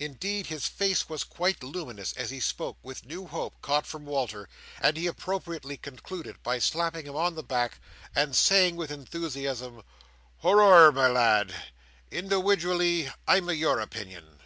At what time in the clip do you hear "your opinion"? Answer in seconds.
13.52-14.40